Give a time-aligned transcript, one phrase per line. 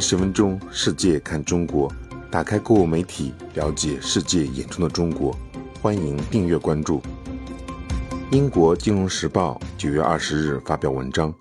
[0.00, 1.92] 十分钟，世界看中国。
[2.30, 5.34] 打开购物媒体，了解世界眼中的中国。
[5.80, 7.00] 欢迎订阅关注。
[8.32, 11.32] 英国金融时报九月二十日发表文章：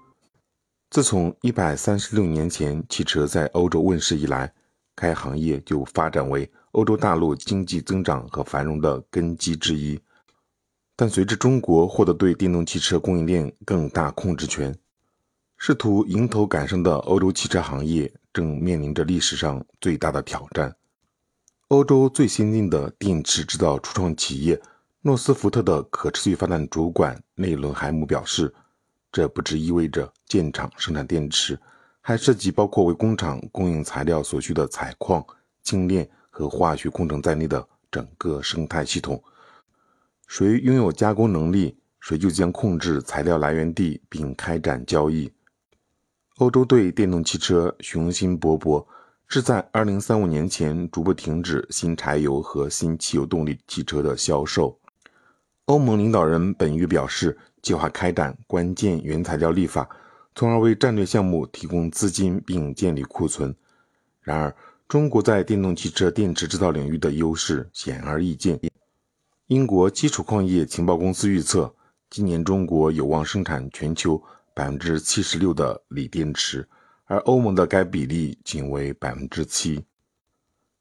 [0.91, 4.53] 自从一百三十六年前汽车在欧洲问世以来，
[4.95, 9.99] 该行业就发展为欧洲大陆经济增长和繁荣的根基之一。
[10.95, 14.73] 但随着中国获得对电动汽车供应链更大控制权，
[15.57, 20.75] 试图迎头赶上的欧洲汽车行业正面临着历史上最大的挑战。
[21.69, 24.61] 欧洲最先进的电池制造初创企业
[25.01, 28.53] 诺斯福特的可持续发展主管内伦海姆表示
[29.09, 31.57] ：“这不只意味着建厂生产电池，
[32.01, 35.25] 还涉及包括为工厂供应材料所需的采矿、
[35.63, 39.23] 精炼和化学工程在内的整个生态系统。
[40.27, 45.31] 谁拥有加工能力，谁就将控制材料来源地并开展交易。”
[46.39, 48.85] 欧洲对电动汽车雄心勃勃，
[49.25, 54.77] 志在2035年前逐步停止新柴油和新汽油动力汽车的销售。
[55.63, 59.87] 欧盟领导人本月表示，计划开展关键原材料立法，
[60.35, 63.55] 从而为战略项目提供资金并建立库存。
[64.19, 64.53] 然而，
[64.89, 68.59] 中国在电动汽车电池制造领域的优势显而易见。
[69.47, 71.73] 英国基础矿业情报公司预测，
[72.09, 74.21] 今年中国有望生产全球。
[74.55, 76.65] 百分之七十六的锂电池，
[77.03, 79.83] 而欧盟的该比例仅为百分之七。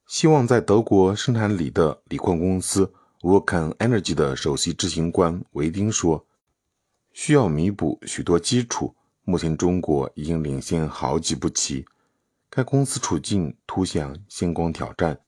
[0.07, 6.25] 希望在德国生产锂的锂矿公司 Volcan Energy 的首席执行官维丁说
[7.13, 8.95] ：“需要弥补许多基础，
[9.25, 11.85] 目前中国已经领先好几步棋。
[12.49, 15.19] 该公司处境突显星光挑战。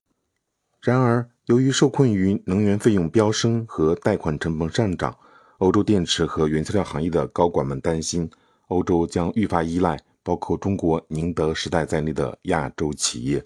[0.80, 5.18] 然而，由于受困于能源费用飙升和贷款成本上涨。”
[5.58, 8.30] 欧洲电池和原材料行业的高管们担心，
[8.68, 13.44] 欧洲将愈发依赖包括中国宁德时代在内的亚洲企业。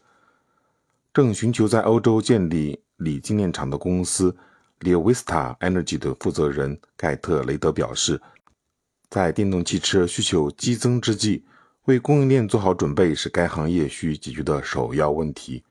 [1.14, 4.36] 正寻求在欧洲建立锂精炼厂的公司
[4.80, 8.20] Leovista Energy 的负责人盖特雷德表示，
[9.08, 11.44] 在电动汽车需求激增之际，
[11.84, 15.62] 为供应链做好准备是该行业需解决的首要问题。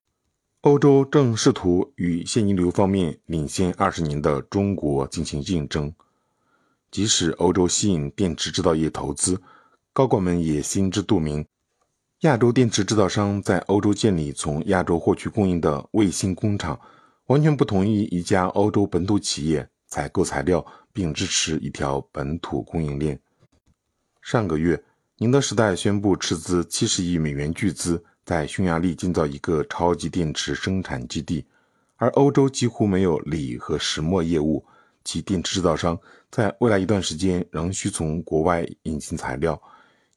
[0.61, 5.93] 欧洲正试图与现金流方面领先二十年的中国进行竞争。
[6.91, 9.41] 即使欧洲吸引电池制造业投资，
[9.93, 11.45] 高管们也心知肚明，
[12.21, 16.79] 亚洲电池制造商在欧洲建立从亚洲获取供应的卫星工厂，
[17.27, 23.19] 完全不同于一家欧洲本土企业采购材料并支持一条本土供应链。
[24.21, 24.83] 上个月，
[25.17, 31.45] 宁德时代宣布斥资七十亿美元巨资在匈牙利建造一个超级电池生产基地，
[31.97, 34.65] 而欧洲几乎没有锂和石墨业务。
[35.03, 35.97] 其电池制造商
[36.29, 39.59] 在未来一段时间仍需从国外引进材料，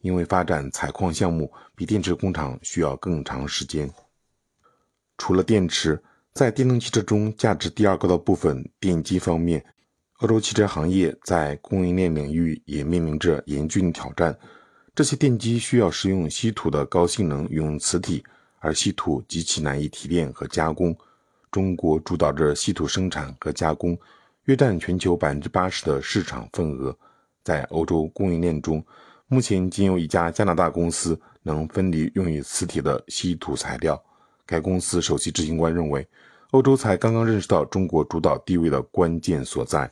[0.00, 3.90] 因为发展采矿项目比电池工厂需要更长时间。
[5.16, 6.02] 除了电池，
[6.34, 9.64] 在电动汽车中价值第二高的部分电机方面，
[10.18, 14.36] 欧洲汽车行业在供应链领域也面临着严峻挑战。
[14.94, 18.22] 这些电机需要使用稀土的高性能永磁体，
[18.58, 20.94] 而稀土极其难以提炼和加工。
[21.50, 23.96] 中国主导着稀土生产和加工。
[24.46, 26.96] 约占全球百分之八十的市场份额，
[27.44, 28.84] 在欧洲供应链中，
[29.28, 34.02] 目前仅有一家加拿大公司能分离用于磁铁的稀土材料。
[34.44, 36.04] 该公司首席执行官认为，
[36.50, 39.88] 欧洲才刚刚认识到中国主导地位的关键所在。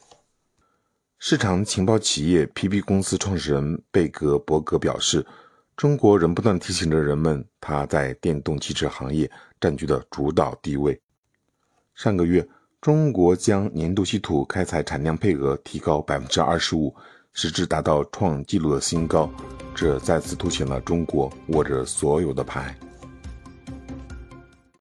[1.20, 5.24] 市场情报企业 PP 公司创始人贝格伯格表示
[5.76, 11.00] ：“中国仍不断提醒着人们，它在电动汽车行业占据的主导地位。”
[11.94, 12.44] 上个月。
[12.80, 16.94] 中国将年度稀土开采产量配额提高百分之二十五，
[17.34, 19.28] 使之达到创纪录的新高，
[19.74, 22.74] 这再次凸显了中国握着所有的牌。